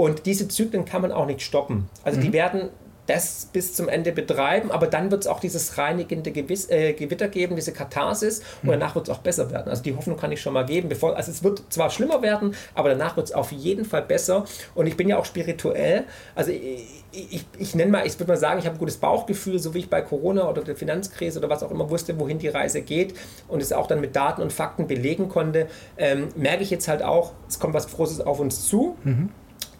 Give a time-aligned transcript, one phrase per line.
[0.00, 1.86] Und diese Zyklen kann man auch nicht stoppen.
[2.04, 2.22] Also mhm.
[2.22, 2.70] die werden
[3.04, 7.28] das bis zum Ende betreiben, aber dann wird es auch dieses reinigende Gewiss, äh, Gewitter
[7.28, 8.70] geben, diese Katharsis und mhm.
[8.70, 9.68] danach wird es auch besser werden.
[9.68, 10.88] Also die Hoffnung kann ich schon mal geben.
[10.88, 14.46] Bevor, also es wird zwar schlimmer werden, aber danach wird es auf jeden Fall besser
[14.74, 16.04] und ich bin ja auch spirituell.
[16.34, 19.58] Also ich, ich, ich nenne mal, ich würde mal sagen, ich habe ein gutes Bauchgefühl,
[19.58, 22.48] so wie ich bei Corona oder der Finanzkrise oder was auch immer wusste, wohin die
[22.48, 23.12] Reise geht
[23.48, 25.66] und es auch dann mit Daten und Fakten belegen konnte,
[25.98, 28.96] ähm, merke ich jetzt halt auch, es kommt was Großes auf uns zu.
[29.04, 29.28] Mhm.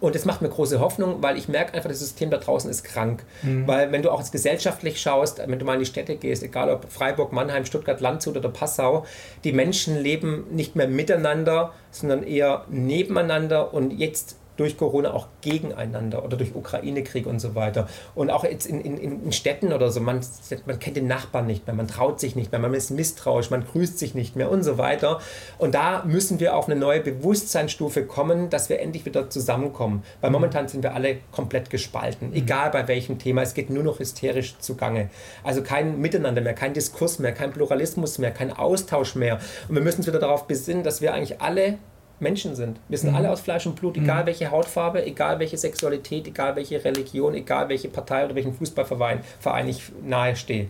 [0.01, 2.85] Und das macht mir große Hoffnung, weil ich merke einfach, das System da draußen ist
[2.85, 3.25] krank.
[3.43, 3.67] Mhm.
[3.67, 6.91] Weil wenn du auch gesellschaftlich schaust, wenn du mal in die Städte gehst, egal ob
[6.91, 9.05] Freiburg, Mannheim, Stuttgart, Landshut oder Passau,
[9.45, 13.75] die Menschen leben nicht mehr miteinander, sondern eher nebeneinander.
[13.75, 17.89] Und jetzt durch Corona auch gegeneinander oder durch Ukraine-Krieg und so weiter.
[18.15, 20.21] Und auch jetzt in, in, in Städten oder so, man,
[20.67, 23.65] man kennt den Nachbarn nicht mehr, man traut sich nicht mehr, man ist misstrauisch, man
[23.65, 25.21] grüßt sich nicht mehr und so weiter.
[25.57, 30.03] Und da müssen wir auf eine neue Bewusstseinsstufe kommen, dass wir endlich wieder zusammenkommen.
[30.21, 30.35] Weil mhm.
[30.35, 32.35] momentan sind wir alle komplett gespalten, mhm.
[32.35, 33.41] egal bei welchem Thema.
[33.41, 35.09] Es geht nur noch hysterisch zugange.
[35.43, 39.41] Also kein Miteinander mehr, kein Diskurs mehr, kein Pluralismus mehr, kein Austausch mehr.
[39.69, 41.79] Und wir müssen uns wieder darauf besinnen, dass wir eigentlich alle
[42.21, 42.79] Menschen sind.
[42.89, 43.17] Wir sind mhm.
[43.17, 44.27] alle aus Fleisch und Blut, egal mhm.
[44.27, 49.69] welche Hautfarbe, egal welche Sexualität, egal welche Religion, egal welche Partei oder welchen Fußballverein Verein
[49.69, 50.69] ich nahestehe.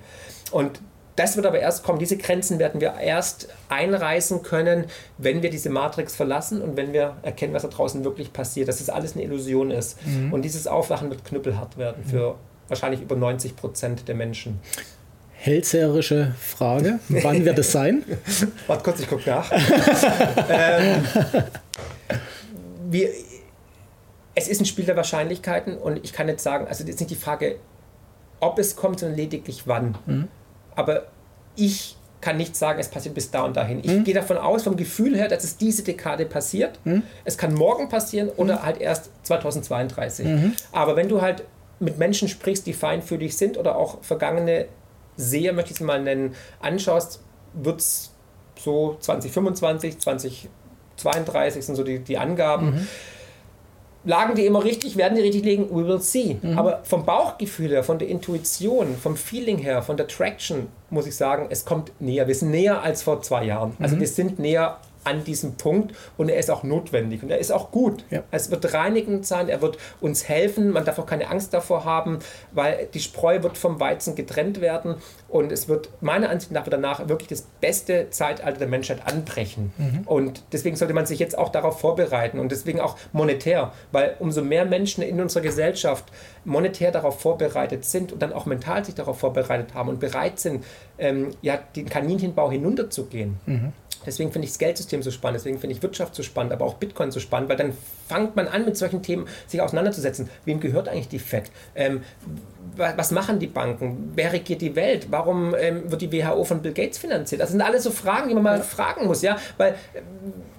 [0.53, 0.81] Und
[1.17, 1.99] das wird aber erst kommen.
[1.99, 4.87] Diese Grenzen werden wir erst einreißen können,
[5.19, 8.79] wenn wir diese Matrix verlassen und wenn wir erkennen, was da draußen wirklich passiert, dass
[8.79, 9.99] das alles eine Illusion ist.
[10.07, 10.33] Mhm.
[10.33, 12.37] Und dieses Aufwachen wird knüppelhart werden für
[12.69, 14.61] wahrscheinlich über 90 Prozent der Menschen
[15.41, 17.01] hellseherische Frage.
[17.09, 18.05] Wann wird es sein?
[18.67, 19.51] Warte kurz, ich gucke nach.
[20.51, 21.03] ähm,
[22.91, 23.09] wir,
[24.35, 27.17] es ist ein Spiel der Wahrscheinlichkeiten und ich kann jetzt sagen, also ist nicht die
[27.17, 27.57] Frage,
[28.39, 29.97] ob es kommt, sondern lediglich wann.
[30.05, 30.29] Mhm.
[30.77, 31.07] Aber
[31.57, 33.81] ich kann nicht sagen, es passiert bis da und dahin.
[33.83, 34.05] Ich mhm.
[34.05, 36.79] gehe davon aus, vom Gefühl her, dass es diese Dekade passiert.
[36.85, 37.03] Mhm.
[37.25, 38.63] Es kann morgen passieren oder mhm.
[38.63, 40.27] halt erst 2032.
[40.27, 40.53] Mhm.
[40.73, 41.45] Aber wenn du halt
[41.79, 44.67] mit Menschen sprichst, die feinfühlig sind oder auch vergangene
[45.21, 47.21] Seher, möchte ich es mal nennen, anschaust,
[47.55, 48.13] wird es
[48.59, 52.67] so 2025, 2032 sind so die, die Angaben.
[52.67, 52.89] Mhm.
[54.05, 55.69] Lagen die immer richtig, werden die richtig liegen?
[55.71, 56.39] We will see.
[56.41, 56.59] Mhm.
[56.59, 61.17] Aber vom Bauchgefühl her, von der Intuition, vom Feeling her, von der Traction, muss ich
[61.17, 62.27] sagen, es kommt näher.
[62.27, 63.77] Wir sind näher als vor zwei Jahren.
[63.79, 64.01] Also mhm.
[64.01, 67.71] wir sind näher an diesem Punkt und er ist auch notwendig und er ist auch
[67.71, 68.05] gut.
[68.11, 68.23] Ja.
[68.31, 72.19] Es wird reinigend sein, er wird uns helfen, man darf auch keine Angst davor haben,
[72.53, 74.97] weil die Spreu wird vom Weizen getrennt werden
[75.29, 79.73] und es wird meiner Ansicht nach danach wirklich das beste Zeitalter der Menschheit anbrechen.
[79.79, 80.03] Mhm.
[80.07, 84.43] Und deswegen sollte man sich jetzt auch darauf vorbereiten und deswegen auch monetär, weil umso
[84.43, 86.05] mehr Menschen in unserer Gesellschaft
[86.45, 90.65] monetär darauf vorbereitet sind und dann auch mental sich darauf vorbereitet haben und bereit sind,
[90.99, 93.39] ähm, ja, den Kaninchenbau hinunterzugehen.
[93.47, 93.73] Mhm
[94.07, 96.75] Deswegen finde ich das Geldsystem so spannend, deswegen finde ich Wirtschaft so spannend, aber auch
[96.75, 97.73] Bitcoin so spannend, weil dann
[98.09, 100.29] fängt man an, mit solchen Themen sich auseinanderzusetzen.
[100.45, 101.51] Wem gehört eigentlich die FED?
[101.75, 102.03] Ähm,
[102.77, 104.13] was machen die Banken?
[104.15, 105.09] Wer regiert die Welt?
[105.11, 107.41] Warum ähm, wird die WHO von Bill Gates finanziert?
[107.41, 108.63] Das sind alles so Fragen, die man mal ja.
[108.63, 110.01] fragen muss, ja, weil äh,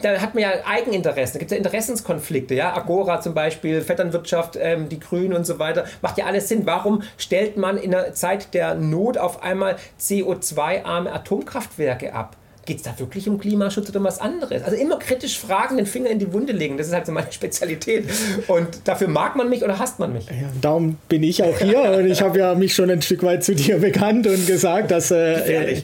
[0.02, 4.58] da hat man ja Eigeninteressen, da gibt es ja Interessenskonflikte, ja, Agora zum Beispiel, Vetternwirtschaft,
[4.60, 6.66] ähm, die Grünen und so weiter, macht ja alles Sinn.
[6.66, 12.38] Warum stellt man in der Zeit der Not auf einmal CO2-arme Atomkraftwerke ab?
[12.66, 14.64] Geht es da wirklich um Klimaschutz oder um was anderes?
[14.64, 17.32] Also immer kritisch fragen, den Finger in die Wunde legen, das ist halt so meine
[17.32, 18.06] Spezialität.
[18.48, 20.26] Und dafür mag man mich oder hasst man mich?
[20.28, 23.44] Ja, darum bin ich auch hier und ich habe ja mich schon ein Stück weit
[23.44, 25.12] zu dir bekannt und gesagt, dass...
[25.12, 25.84] Äh, Gefährlich,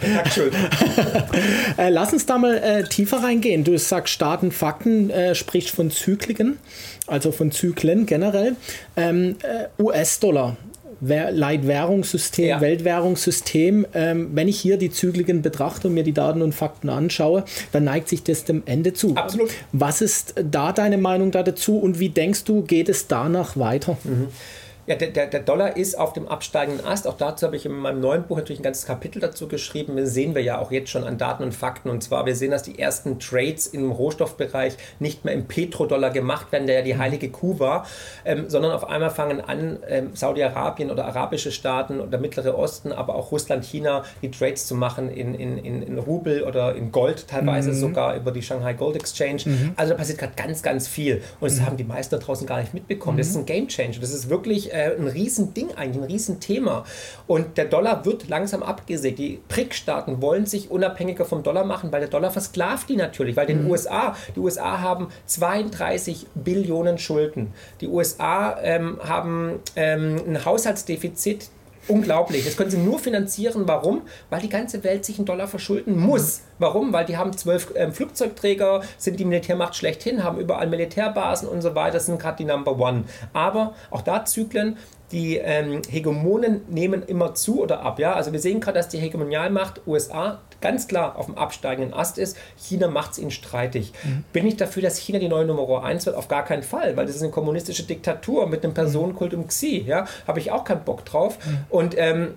[1.78, 3.64] äh, äh, Lass uns da mal äh, tiefer reingehen.
[3.64, 6.58] Du sagst Staaten, Fakten, äh, sprichst von Zykliken,
[7.08, 8.56] also von Zyklen generell.
[8.96, 10.58] Ähm, äh, US-Dollar
[11.02, 12.62] Leitwährungssystem, ja.
[12.62, 17.44] Weltwährungssystem, ähm, wenn ich hier die Zykliken betrachte und mir die Daten und Fakten anschaue,
[17.72, 19.16] dann neigt sich das dem Ende zu.
[19.16, 19.52] Absolut.
[19.72, 23.98] Was ist da deine Meinung dazu und wie denkst du, geht es danach weiter?
[24.04, 24.28] Mhm.
[24.88, 27.08] Ja, der, der, der, Dollar ist auf dem absteigenden Ast.
[27.08, 29.98] Auch dazu habe ich in meinem neuen Buch natürlich ein ganzes Kapitel dazu geschrieben.
[29.98, 31.90] Das sehen wir ja auch jetzt schon an Daten und Fakten.
[31.90, 36.54] Und zwar, wir sehen, dass die ersten Trades im Rohstoffbereich nicht mehr im Petrodollar gemacht
[36.54, 37.00] werden, der ja die mhm.
[37.00, 37.86] heilige Kuh war,
[38.24, 43.16] ähm, sondern auf einmal fangen an, ähm, Saudi-Arabien oder arabische Staaten oder Mittlere Osten, aber
[43.16, 47.28] auch Russland, China, die Trades zu machen in, in, in, in Rubel oder in Gold,
[47.28, 47.76] teilweise mhm.
[47.76, 49.42] sogar über die Shanghai Gold Exchange.
[49.44, 49.74] Mhm.
[49.76, 51.22] Also da passiert gerade ganz, ganz viel.
[51.42, 51.66] Und das mhm.
[51.66, 53.18] haben die meisten da draußen gar nicht mitbekommen.
[53.18, 53.42] Das ist mhm.
[53.42, 54.00] ein Game Changer.
[54.00, 56.86] Das ist wirklich äh, ein Riesending eigentlich, ein Riesenthema.
[57.26, 59.20] Und der Dollar wird langsam abgesägt.
[59.20, 63.36] Die BRIC-Staaten wollen sich unabhängiger vom Dollar machen, weil der Dollar versklavt die natürlich.
[63.36, 63.72] Weil den mhm.
[63.72, 67.54] USA, die USA haben 32 Billionen Schulden.
[67.82, 71.50] Die USA ähm, haben ähm, ein Haushaltsdefizit
[71.88, 72.46] unglaublich.
[72.46, 73.64] Das können sie nur finanzieren.
[73.68, 74.02] Warum?
[74.30, 76.42] Weil die ganze Welt sich in Dollar verschulden muss.
[76.60, 76.94] Warum?
[76.94, 81.76] Weil die haben zwölf ähm, Flugzeugträger, sind die Militärmacht schlechthin, haben überall Militärbasen und so
[81.76, 83.04] weiter, sind gerade die Number One.
[83.34, 84.78] Aber auch da Zyklen,
[85.12, 88.00] die ähm, Hegemonen nehmen immer zu oder ab.
[88.00, 88.14] Ja?
[88.14, 92.38] Also wir sehen gerade, dass die Hegemonialmacht USA ganz klar auf dem absteigenden Ast ist.
[92.58, 93.94] China macht es ihnen streitig.
[94.04, 94.24] Mhm.
[94.34, 96.16] Bin ich dafür, dass China die neue Nummer 1 wird?
[96.16, 99.84] Auf gar keinen Fall, weil das ist eine kommunistische Diktatur mit einem Personenkult um Xi.
[99.86, 100.06] Ja?
[100.28, 101.38] Habe ich auch keinen Bock drauf.
[101.46, 101.58] Mhm.
[101.70, 102.34] Und ähm,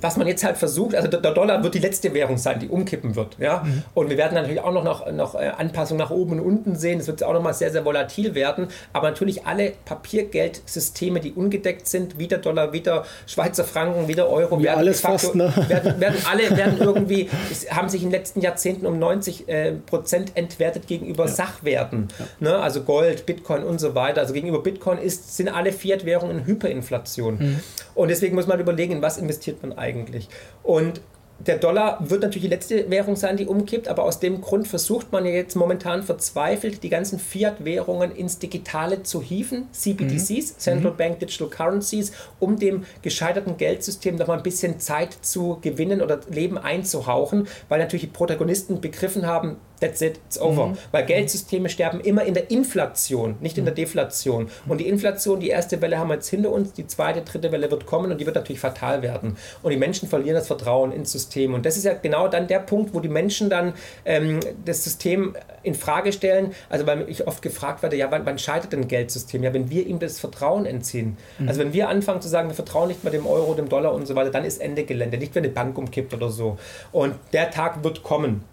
[0.00, 3.16] was man jetzt halt versucht, also der Dollar wird die letzte Währung sein, die umkippen
[3.16, 3.36] wird.
[3.38, 3.62] Ja?
[3.64, 3.82] Mhm.
[3.94, 7.00] Und wir werden natürlich auch noch, noch, noch äh, Anpassungen nach oben und unten sehen.
[7.00, 8.68] Es wird auch noch mal sehr, sehr volatil werden.
[8.92, 14.64] Aber natürlich alle Papiergeldsysteme, die ungedeckt sind, wieder Dollar, wieder Schweizer Franken, wieder Euro, Wie
[14.64, 15.52] werden, alles facto, fast, ne?
[15.68, 17.28] werden, werden alle werden irgendwie,
[17.70, 21.30] haben sich in den letzten Jahrzehnten um 90 äh, Prozent entwertet gegenüber ja.
[21.30, 22.08] Sachwerten.
[22.18, 22.26] Ja.
[22.40, 22.58] Ne?
[22.58, 24.20] Also Gold, Bitcoin und so weiter.
[24.20, 27.38] Also gegenüber Bitcoin ist, sind alle Fiat-Währungen in Hyperinflation.
[27.38, 27.60] Mhm.
[27.94, 30.28] Und deswegen muss man überlegen, in was investiert man eigentlich eigentlich.
[30.62, 31.00] Und
[31.46, 35.10] der Dollar wird natürlich die letzte Währung sein, die umkippt, aber aus dem Grund versucht
[35.10, 40.58] man ja jetzt momentan verzweifelt, die ganzen Fiat-Währungen ins Digitale zu hieven, CBDCs, mhm.
[40.58, 40.96] Central mhm.
[40.98, 46.20] Bank Digital Currencies, um dem gescheiterten Geldsystem noch mal ein bisschen Zeit zu gewinnen oder
[46.28, 50.68] Leben einzuhauchen, weil natürlich die Protagonisten begriffen haben, That's it, it's over.
[50.68, 50.78] Mhm.
[50.92, 53.76] Weil Geldsysteme sterben immer in der Inflation, nicht in der mhm.
[53.76, 54.50] Deflation.
[54.68, 57.70] Und die Inflation, die erste Welle haben wir jetzt hinter uns, die zweite, dritte Welle
[57.70, 59.36] wird kommen und die wird natürlich fatal werden.
[59.62, 61.54] Und die Menschen verlieren das Vertrauen ins System.
[61.54, 63.72] Und das ist ja genau dann der Punkt, wo die Menschen dann
[64.04, 66.52] ähm, das System in Frage stellen.
[66.68, 69.42] Also weil ich oft gefragt werde, ja, wann, wann scheitert denn ein Geldsystem?
[69.42, 71.16] Ja, wenn wir ihm das Vertrauen entziehen.
[71.38, 71.48] Mhm.
[71.48, 74.06] Also wenn wir anfangen zu sagen, wir vertrauen nicht mehr dem Euro, dem Dollar und
[74.06, 75.16] so weiter, dann ist Ende Gelände.
[75.16, 76.58] Nicht, wenn eine Bank umkippt oder so.
[76.92, 78.44] Und der Tag wird kommen.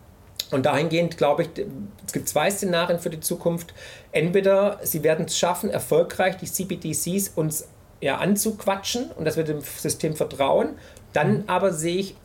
[0.52, 1.50] Und dahingehend glaube ich,
[2.06, 3.74] es gibt zwei Szenarien für die Zukunft.
[4.12, 7.68] Entweder sie werden es schaffen, erfolgreich die CBDCs uns
[8.00, 10.76] ja, anzuquatschen und dass wir dem System vertrauen.
[11.14, 11.44] Dann mhm.
[11.48, 12.16] aber sehe ich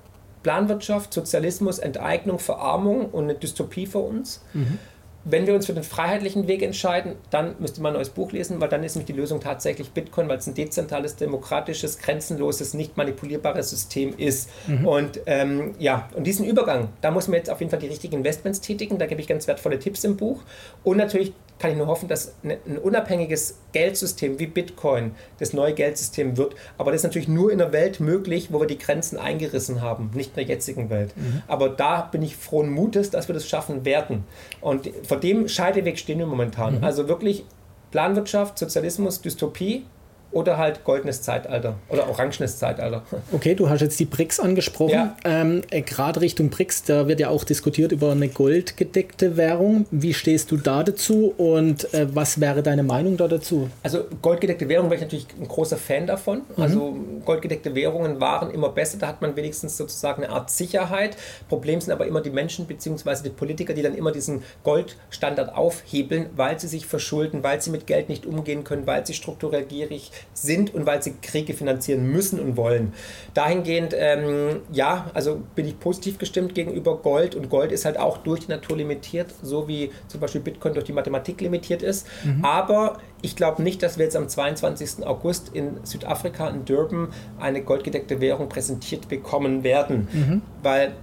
[0.42, 4.42] Planwirtschaft, Sozialismus, Enteignung, Verarmung und eine Dystopie für uns.
[4.52, 4.78] Mhm.
[5.24, 8.60] Wenn wir uns für den freiheitlichen Weg entscheiden, dann müsste man ein neues Buch lesen,
[8.60, 12.96] weil dann ist nämlich die Lösung tatsächlich Bitcoin, weil es ein dezentrales, demokratisches, grenzenloses, nicht
[12.96, 14.50] manipulierbares System ist.
[14.66, 14.86] Mhm.
[14.86, 18.16] Und ähm, ja, und diesen Übergang, da muss man jetzt auf jeden Fall die richtigen
[18.16, 18.98] Investments tätigen.
[18.98, 20.42] Da gebe ich ganz wertvolle Tipps im Buch.
[20.82, 21.32] Und natürlich
[21.62, 26.56] kann ich nur hoffen, dass ein unabhängiges Geldsystem wie Bitcoin das neue Geldsystem wird.
[26.76, 30.10] Aber das ist natürlich nur in einer Welt möglich, wo wir die Grenzen eingerissen haben,
[30.12, 31.16] nicht in der jetzigen Welt.
[31.16, 31.42] Mhm.
[31.46, 34.24] Aber da bin ich frohen Mutes, dass wir das schaffen werden.
[34.60, 36.78] Und vor dem Scheideweg stehen wir momentan.
[36.78, 36.84] Mhm.
[36.84, 37.44] Also wirklich
[37.92, 39.84] Planwirtschaft, Sozialismus, Dystopie
[40.32, 43.02] oder halt goldenes Zeitalter oder orangenes Zeitalter.
[43.32, 44.92] Okay, du hast jetzt die BRICS angesprochen.
[44.92, 45.16] Ja.
[45.24, 49.86] Ähm, äh, Gerade Richtung BRICS, da wird ja auch diskutiert über eine goldgedeckte Währung.
[49.90, 53.70] Wie stehst du da dazu und äh, was wäre deine Meinung da dazu?
[53.82, 56.42] Also goldgedeckte Währung wäre ich natürlich ein großer Fan davon.
[56.56, 56.62] Mhm.
[56.62, 61.16] Also goldgedeckte Währungen waren immer besser, da hat man wenigstens sozusagen eine Art Sicherheit.
[61.48, 63.22] Problem sind aber immer die Menschen bzw.
[63.24, 67.86] die Politiker, die dann immer diesen Goldstandard aufhebeln, weil sie sich verschulden, weil sie mit
[67.86, 72.40] Geld nicht umgehen können, weil sie strukturell gierig sind und weil sie Kriege finanzieren müssen
[72.40, 72.92] und wollen.
[73.34, 78.18] Dahingehend, ähm, ja, also bin ich positiv gestimmt gegenüber Gold und Gold ist halt auch
[78.18, 82.06] durch die Natur limitiert, so wie zum Beispiel Bitcoin durch die Mathematik limitiert ist.
[82.24, 82.44] Mhm.
[82.44, 85.06] Aber ich glaube nicht, dass wir jetzt am 22.
[85.06, 87.08] August in Südafrika, in Durban,
[87.38, 90.42] eine goldgedeckte Währung präsentiert bekommen werden, mhm.
[90.62, 90.94] weil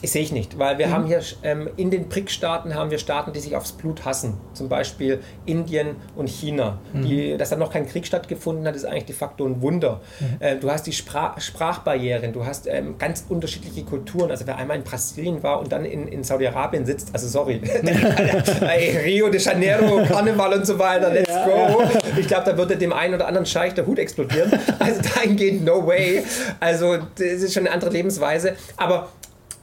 [0.00, 0.92] ich sehe ich nicht, weil wir mhm.
[0.92, 4.34] haben hier ähm, in den BRIC-Staaten haben wir Staaten, die sich aufs Blut hassen.
[4.54, 6.78] Zum Beispiel Indien und China.
[6.92, 7.02] Mhm.
[7.02, 10.00] Die, dass da noch kein Krieg stattgefunden hat, ist eigentlich de facto ein Wunder.
[10.20, 10.26] Mhm.
[10.40, 14.30] Äh, du hast die Sprach Sprachbarrieren, du hast ähm, ganz unterschiedliche Kulturen.
[14.30, 17.60] Also wer einmal in Brasilien war und dann in, in Saudi-Arabien sitzt, also sorry,
[19.04, 21.46] Rio de Janeiro, Karneval und so weiter, let's ja.
[21.46, 21.82] go.
[22.16, 24.52] Ich glaube, da würde dem einen oder anderen Scheich der Hut explodieren.
[24.78, 26.22] Also dahingehend no way.
[26.60, 28.54] Also das ist schon eine andere Lebensweise.
[28.76, 29.08] Aber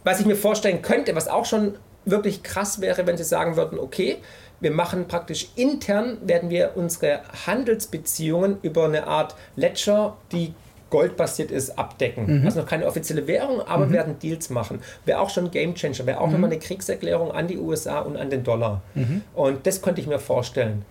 [0.06, 1.74] was ich mir vorstellen könnte, was auch schon
[2.06, 4.18] wirklich krass wäre, wenn sie sagen würden, okay,
[4.62, 10.54] wir machen praktisch intern, werden wir unsere Handelsbeziehungen über eine Art Ledger, die
[10.92, 12.42] goldbasiert ist, abdecken.
[12.42, 12.46] Mhm.
[12.46, 13.94] Also noch keine offizielle Währung, aber mhm.
[13.94, 14.80] werden Deals machen.
[15.04, 16.34] Wäre auch schon ein Game Changer, wäre auch mhm.
[16.34, 18.82] nochmal eine Kriegserklärung an die USA und an den Dollar.
[18.94, 19.24] Mhm.
[19.34, 20.86] Und das könnte ich mir vorstellen.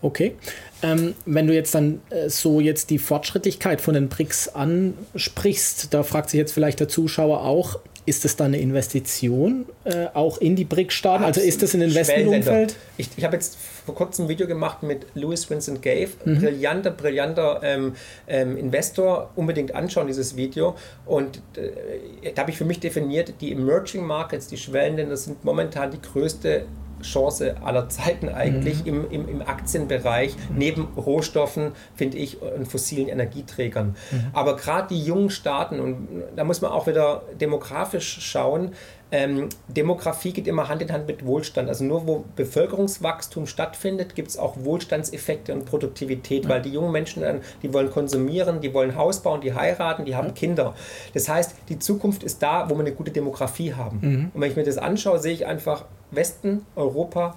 [0.00, 0.36] Okay.
[0.82, 6.02] Ähm, wenn du jetzt dann äh, so jetzt die Fortschrittlichkeit von den BRICS ansprichst, da
[6.02, 10.56] fragt sich jetzt vielleicht der Zuschauer auch, ist das dann eine Investition äh, auch in
[10.56, 11.24] die BRIC-Staaten?
[11.24, 12.76] Also ist das ein Investmentumfeld?
[12.96, 16.40] Ich, ich habe jetzt vor kurzem ein Video gemacht mit Louis Vincent Gave, mhm.
[16.40, 17.94] brillanter, brillanter ähm,
[18.26, 19.30] ähm, Investor.
[19.36, 20.74] Unbedingt anschauen, dieses Video.
[21.04, 25.90] Und äh, da habe ich für mich definiert, die Emerging Markets, die Schwellenländer sind momentan
[25.90, 26.64] die größte
[27.02, 28.88] Chance aller Zeiten eigentlich mhm.
[28.88, 30.58] im, im, im Aktienbereich, mhm.
[30.58, 33.96] neben Rohstoffen, finde ich, und fossilen Energieträgern.
[34.10, 34.26] Mhm.
[34.32, 38.72] Aber gerade die jungen Staaten, und da muss man auch wieder demografisch schauen,
[39.10, 41.68] ähm, Demografie geht immer Hand in Hand mit Wohlstand.
[41.68, 46.50] Also nur wo Bevölkerungswachstum stattfindet, gibt es auch Wohlstandseffekte und Produktivität, ja.
[46.50, 47.22] weil die jungen Menschen,
[47.62, 50.32] die wollen konsumieren, die wollen Haus bauen, die heiraten, die haben ja.
[50.34, 50.74] Kinder.
[51.14, 53.98] Das heißt, die Zukunft ist da, wo wir eine gute Demografie haben.
[54.00, 54.30] Mhm.
[54.34, 57.36] Und wenn ich mir das anschaue, sehe ich einfach Westen, Europa,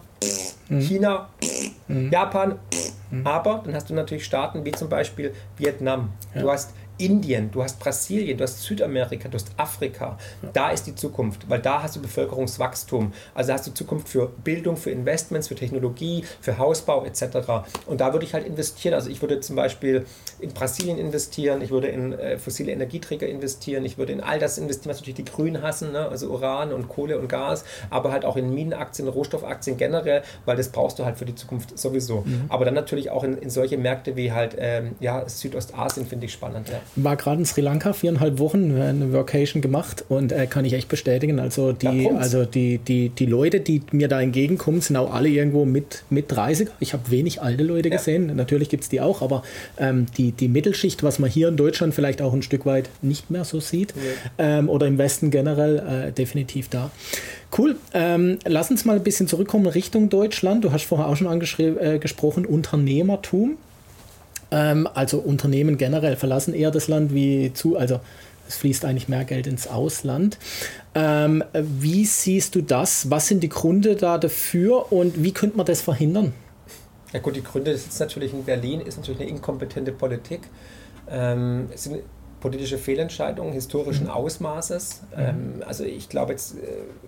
[0.69, 0.81] mhm.
[0.81, 1.29] China,
[1.87, 2.11] mhm.
[2.11, 2.59] Japan,
[3.09, 3.27] mhm.
[3.27, 6.11] aber dann hast du natürlich Staaten wie zum Beispiel Vietnam.
[6.33, 6.41] Ja.
[6.41, 10.19] Du hast Indien, du hast Brasilien, du hast Südamerika, du hast Afrika.
[10.53, 13.11] Da ist die Zukunft, weil da hast du Bevölkerungswachstum.
[13.33, 17.65] Also hast du Zukunft für Bildung, für Investments, für Technologie, für Hausbau etc.
[17.87, 18.93] Und da würde ich halt investieren.
[18.93, 20.05] Also ich würde zum Beispiel
[20.39, 24.59] in Brasilien investieren, ich würde in äh, fossile Energieträger investieren, ich würde in all das
[24.59, 26.07] investieren, was natürlich die Grünen hassen, ne?
[26.07, 30.69] also Uran und Kohle und Gas, aber halt auch in Minenaktien, Rohstoffaktien generell, weil das
[30.69, 32.21] brauchst du halt für die Zukunft sowieso.
[32.21, 32.45] Mhm.
[32.49, 36.33] Aber dann natürlich auch in, in solche Märkte wie halt ähm, ja, Südostasien finde ich
[36.33, 36.69] spannend.
[36.69, 40.65] Ja war gerade in Sri Lanka viereinhalb Wochen, äh, eine Workation gemacht und äh, kann
[40.65, 41.39] ich echt bestätigen.
[41.39, 45.65] Also die, also die, die, die Leute, die mir da entgegenkommen, sind auch alle irgendwo
[45.65, 46.69] mit, mit 30.
[46.79, 47.97] Ich habe wenig alte Leute ja.
[47.97, 48.35] gesehen.
[48.35, 49.43] Natürlich gibt es die auch, aber
[49.77, 53.31] ähm, die, die Mittelschicht, was man hier in Deutschland vielleicht auch ein Stück weit nicht
[53.31, 53.93] mehr so sieht,
[54.37, 54.59] ja.
[54.59, 56.91] ähm, oder im Westen generell, äh, definitiv da.
[57.57, 57.75] Cool.
[57.93, 60.63] Ähm, lass uns mal ein bisschen zurückkommen Richtung Deutschland.
[60.63, 63.57] Du hast vorher auch schon angesprochen, äh, Unternehmertum.
[64.51, 67.99] Ähm, also Unternehmen generell verlassen eher das Land wie zu, also
[68.47, 70.37] es fließt eigentlich mehr Geld ins Ausland.
[70.93, 73.09] Ähm, wie siehst du das?
[73.09, 76.33] Was sind die Gründe da dafür und wie könnte man das verhindern?
[77.13, 80.41] Ja gut, die Gründe sind natürlich in Berlin, ist natürlich eine inkompetente Politik.
[81.09, 82.01] Ähm, es sind
[82.39, 84.11] politische Fehlentscheidungen historischen mhm.
[84.11, 85.03] Ausmaßes.
[85.15, 85.21] Mhm.
[85.21, 86.59] Ähm, also ich glaube jetzt, äh,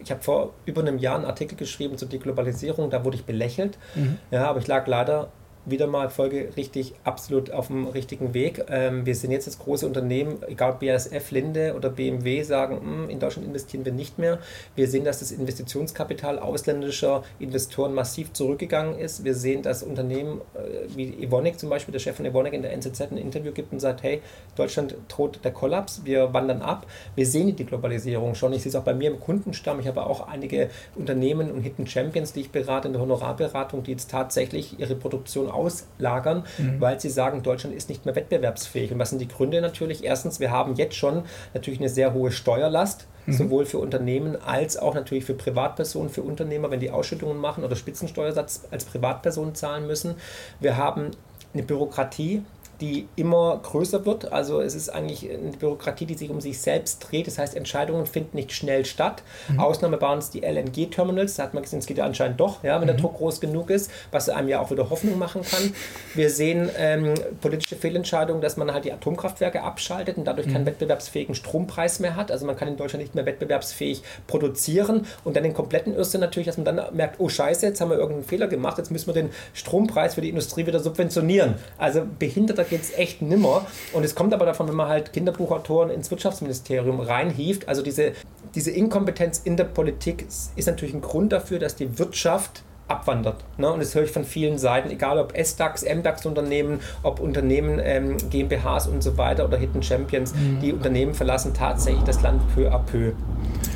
[0.01, 3.77] ich habe vor über einem Jahr einen Artikel geschrieben zur Deglobalisierung, da wurde ich belächelt.
[3.95, 4.17] Mhm.
[4.31, 5.31] Ja, aber ich lag leider
[5.65, 8.65] wieder mal folgerichtig absolut auf dem richtigen Weg.
[8.69, 13.09] Ähm, wir sind jetzt das große Unternehmen, egal BASF, Linde oder BMW, sagen, mh, hm,
[13.09, 14.39] in Deutschland investieren wir nicht mehr.
[14.75, 19.23] Wir sehen, dass das Investitionskapital ausländischer Investoren massiv zurückgegangen ist.
[19.23, 22.73] Wir sehen, dass Unternehmen äh, wie Evonik zum Beispiel, der Chef von Evonik in der
[22.73, 24.21] NZZ ein Interview gibt und sagt, hey,
[24.55, 26.85] Deutschland droht der Kollaps, wir wandern ab.
[27.15, 28.53] Wir sehen die Globalisierung schon.
[28.53, 29.79] Ich sehe es auch bei mir im Kundenstamm.
[29.79, 33.91] Ich habe auch einige Unternehmen und Hidden Champions, die ich berate in der Honorarberatung, die
[33.91, 36.81] jetzt tatsächlich ihre Produktion auslagern, mhm.
[36.81, 38.91] weil sie sagen, Deutschland ist nicht mehr wettbewerbsfähig.
[38.91, 40.03] Und was sind die Gründe natürlich?
[40.03, 43.33] Erstens, wir haben jetzt schon natürlich eine sehr hohe Steuerlast, mhm.
[43.33, 47.75] sowohl für Unternehmen als auch natürlich für Privatpersonen, für Unternehmer, wenn die Ausschüttungen machen oder
[47.75, 50.15] Spitzensteuersatz als Privatpersonen zahlen müssen.
[50.59, 51.11] Wir haben
[51.53, 52.43] eine Bürokratie,
[52.83, 54.33] die immer größer wird.
[54.33, 57.27] Also es ist eigentlich eine Bürokratie, die sich um sich selbst dreht.
[57.27, 59.23] Das heißt, Entscheidungen finden nicht schnell statt.
[59.47, 59.61] Mhm.
[59.61, 61.35] Ausnahme waren es die LNG-Terminals.
[61.35, 62.87] Da hat man gesehen, es geht ja anscheinend doch, ja, wenn mhm.
[62.87, 65.73] der Druck groß genug ist, was einem ja auch wieder Hoffnung machen kann.
[66.13, 70.53] Wir sehen ähm, politische Fehlentscheidungen, dass man halt die Atomkraftwerke abschaltet und dadurch mhm.
[70.53, 72.31] keinen wettbewerbsfähigen Strompreis mehr hat.
[72.31, 76.47] Also man kann in Deutschland nicht mehr wettbewerbsfähig produzieren und dann den kompletten Irrsinn natürlich,
[76.47, 79.13] dass man dann merkt, oh scheiße, jetzt haben wir irgendeinen Fehler gemacht, jetzt müssen wir
[79.13, 81.55] den Strompreis für die Industrie wieder subventionieren.
[81.77, 83.67] Also behinderter geht es echt nimmer.
[83.93, 87.67] Und es kommt aber davon, wenn man halt Kinderbuchautoren ins Wirtschaftsministerium reinhieft.
[87.67, 88.13] Also diese,
[88.55, 90.25] diese Inkompetenz in der Politik
[90.55, 92.63] ist natürlich ein Grund dafür, dass die Wirtschaft
[92.93, 93.43] abwandert.
[93.57, 93.71] Ne?
[93.71, 98.87] Und das höre ich von vielen Seiten, egal ob S-DAX, M-DAX-Unternehmen, ob Unternehmen, ähm, GmbHs
[98.87, 100.59] und so weiter oder Hidden Champions, mhm.
[100.61, 103.13] die Unternehmen verlassen tatsächlich das Land peu à peu.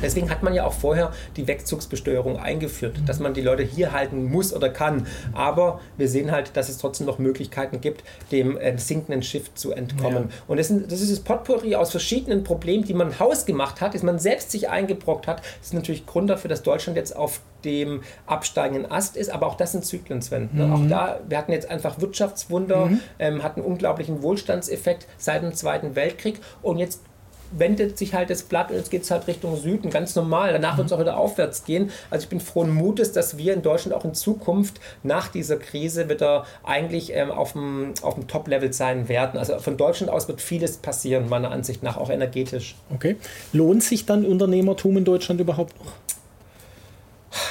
[0.02, 3.06] Deswegen hat man ja auch vorher die Wegzugsbesteuerung eingeführt, mhm.
[3.06, 5.06] dass man die Leute hier halten muss oder kann.
[5.32, 9.72] Aber wir sehen halt, dass es trotzdem noch Möglichkeiten gibt, dem äh, sinkenden Schiff zu
[9.72, 10.28] entkommen.
[10.28, 10.34] Ja.
[10.46, 14.04] Und das, sind, das, ist das Potpourri aus verschiedenen Problemen, die man hausgemacht hat, die
[14.04, 15.40] man selbst sich eingebrockt hat.
[15.40, 19.56] Das ist natürlich Grund dafür, dass Deutschland jetzt auf dem absteigenden Ast ist, aber auch
[19.56, 20.48] das sind Zyklen, Sven.
[20.52, 20.66] Ne?
[20.66, 20.72] Mhm.
[20.72, 23.00] Auch da, wir hatten jetzt einfach Wirtschaftswunder, mhm.
[23.18, 27.00] ähm, hatten unglaublichen Wohlstandseffekt seit dem Zweiten Weltkrieg und jetzt
[27.50, 30.52] wendet sich halt das Blatt und jetzt geht es halt Richtung Süden, ganz normal.
[30.52, 31.90] Danach wird es auch wieder aufwärts gehen.
[32.10, 36.08] Also ich bin frohen Mutes, dass wir in Deutschland auch in Zukunft nach dieser Krise
[36.08, 39.38] wieder eigentlich ähm, auf dem, auf dem Top-Level sein werden.
[39.38, 42.76] Also von Deutschland aus wird vieles passieren, meiner Ansicht nach, auch energetisch.
[42.94, 43.16] Okay.
[43.52, 45.92] Lohnt sich dann Unternehmertum in Deutschland überhaupt noch?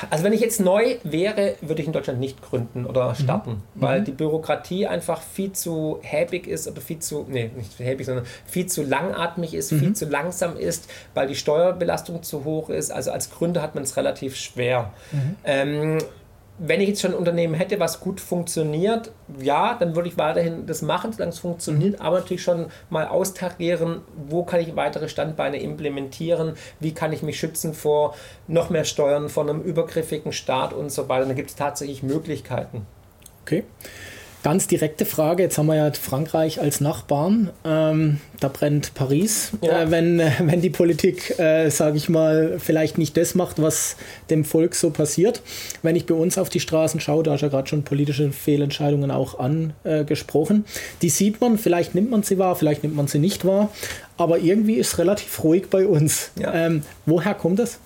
[0.10, 3.16] Also wenn ich jetzt neu wäre, würde ich in Deutschland nicht gründen oder mhm.
[3.16, 3.82] starten, mhm.
[3.82, 8.26] weil die Bürokratie einfach viel zu häbig ist oder viel zu, nee, nicht häbig, sondern
[8.46, 9.80] viel zu langatmig ist, mhm.
[9.80, 12.92] viel zu langsam ist, weil die Steuerbelastung zu hoch ist.
[12.92, 14.92] Also als Gründer hat man es relativ schwer.
[15.12, 15.36] Mhm.
[15.44, 15.98] Ähm,
[16.60, 20.66] wenn ich jetzt schon ein Unternehmen hätte, was gut funktioniert, ja, dann würde ich weiterhin
[20.66, 22.06] das machen, solange es funktioniert, mhm.
[22.06, 27.40] aber natürlich schon mal austarieren, wo kann ich weitere Standbeine implementieren, wie kann ich mich
[27.40, 28.16] schützen vor
[28.48, 31.26] noch mehr Steuern, vor einem übergriffigen Staat und so weiter.
[31.26, 32.86] Da gibt es tatsächlich Möglichkeiten.
[33.44, 33.64] Okay.
[34.48, 39.52] Ganz direkte Frage, jetzt haben wir ja Frankreich als Nachbarn, ähm, da brennt Paris.
[39.62, 39.82] Ja.
[39.82, 43.98] Äh, wenn, wenn die Politik, äh, sage ich mal, vielleicht nicht das macht, was
[44.30, 45.42] dem Volk so passiert.
[45.82, 48.32] Wenn ich bei uns auf die Straßen schaue, da hast du ja gerade schon politische
[48.32, 50.64] Fehlentscheidungen auch angesprochen.
[51.02, 53.70] Die sieht man, vielleicht nimmt man sie wahr, vielleicht nimmt man sie nicht wahr,
[54.16, 56.32] aber irgendwie ist es relativ ruhig bei uns.
[56.40, 56.54] Ja.
[56.54, 57.80] Ähm, woher kommt das?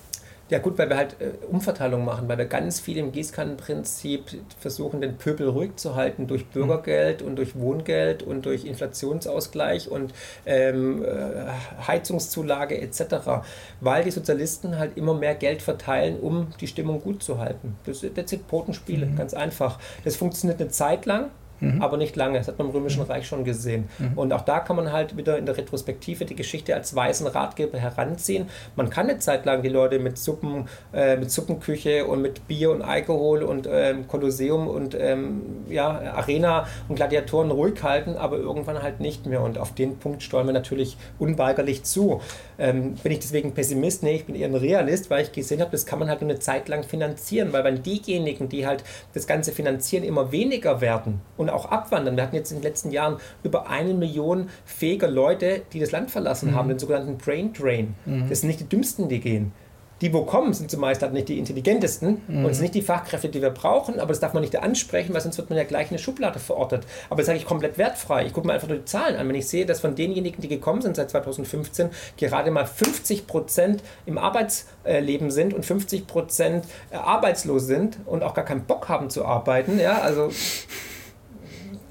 [0.52, 4.24] Ja gut, weil wir halt äh, Umverteilung machen, weil wir ganz viel im Gießkannenprinzip
[4.60, 10.12] versuchen, den Pöbel ruhig zu halten durch Bürgergeld und durch Wohngeld und durch Inflationsausgleich und
[10.44, 13.44] ähm, äh, Heizungszulage etc.,
[13.80, 17.78] weil die Sozialisten halt immer mehr Geld verteilen, um die Stimmung gut zu halten.
[17.86, 19.16] Das, das sind Potenspiele, mhm.
[19.16, 19.78] ganz einfach.
[20.04, 21.30] Das funktioniert eine Zeit lang,
[21.62, 21.82] mhm.
[21.82, 22.38] aber nicht lange.
[22.38, 23.02] Das hat man im Römischen.
[23.02, 23.88] Reich schon gesehen.
[23.98, 24.18] Mhm.
[24.18, 27.78] Und auch da kann man halt wieder in der Retrospektive die Geschichte als weisen Ratgeber
[27.78, 28.48] heranziehen.
[28.76, 32.70] Man kann eine Zeit lang die Leute mit Suppen, äh, mit Suppenküche und mit Bier
[32.70, 38.82] und Alkohol und ähm, Kolosseum und ähm, ja, Arena und Gladiatoren ruhig halten, aber irgendwann
[38.82, 39.42] halt nicht mehr.
[39.42, 42.20] Und auf den Punkt steuern wir natürlich unweigerlich zu.
[42.58, 44.02] Ähm, bin ich deswegen Pessimist?
[44.02, 46.30] Nee, ich bin eher ein Realist, weil ich gesehen habe, das kann man halt nur
[46.30, 51.20] eine Zeit lang finanzieren, weil wenn diejenigen, die halt das Ganze finanzieren, immer weniger werden
[51.36, 52.16] und auch abwandern.
[52.16, 56.10] Wir hatten jetzt in den letzten Jahren über eine Million fähiger Leute, die das Land
[56.10, 56.54] verlassen mhm.
[56.54, 57.94] haben, den sogenannten Brain Drain.
[58.04, 58.28] Mhm.
[58.28, 59.52] Das sind nicht die dümmsten, die gehen.
[60.02, 62.44] Die, wo kommen, sind zumeist halt nicht die intelligentesten mhm.
[62.44, 65.20] und sind nicht die Fachkräfte, die wir brauchen, aber das darf man nicht ansprechen, weil
[65.20, 66.84] sonst wird man ja gleich in eine Schublade verortet.
[67.08, 68.26] Aber das sage ich komplett wertfrei.
[68.26, 69.28] Ich gucke mir einfach nur die Zahlen an.
[69.28, 73.84] Wenn ich sehe, dass von denjenigen, die gekommen sind seit 2015, gerade mal 50 Prozent
[74.04, 79.08] im Arbeitsleben sind und 50 Prozent äh, arbeitslos sind und auch gar keinen Bock haben
[79.08, 80.30] zu arbeiten, ja, also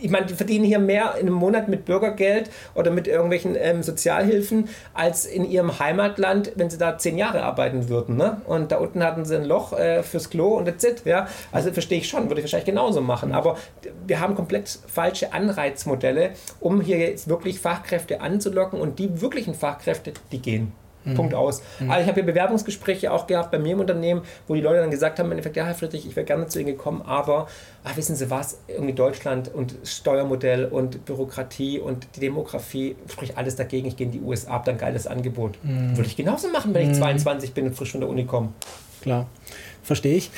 [0.02, 3.84] ich meine, die verdienen hier mehr in einem Monat mit Bürgergeld oder mit irgendwelchen ähm,
[3.84, 8.18] Sozialhilfen als in ihrem Heimatland, wenn sie da zehn Jahre arbeiten würden.
[8.18, 8.42] Ne?
[8.46, 11.04] Und da unten hatten sie ein Loch äh, fürs Klo und that's it.
[11.06, 11.28] Ja?
[11.52, 13.32] Also verstehe ich schon, würde ich wahrscheinlich genauso machen.
[13.32, 13.58] Aber
[14.08, 20.14] wir haben komplett falsche Anreizmodelle, um hier jetzt wirklich Fachkräfte anzulocken und die wirklichen Fachkräfte,
[20.32, 20.74] die gehen.
[21.04, 21.16] Mhm.
[21.16, 21.62] Punkt aus.
[21.80, 21.90] Mhm.
[21.90, 24.92] Also ich habe hier Bewerbungsgespräche auch gehabt bei mir im Unternehmen, wo die Leute dann
[24.92, 27.48] gesagt haben, im Endeffekt, ja, Herr Friedrich, ich wäre gerne zu Ihnen gekommen, aber
[27.84, 33.56] ach, wissen Sie was, irgendwie Deutschland und Steuermodell und Bürokratie und die Demografie, sprich alles
[33.56, 35.58] dagegen, ich gehe in die USA, habe dann ein geiles Angebot.
[35.64, 35.98] Mhm.
[35.98, 37.54] Würde ich genauso machen, wenn ich 22 mhm.
[37.54, 38.50] bin und frisch von der Uni komme.
[39.02, 39.28] Klar
[39.84, 40.32] verstehe ich.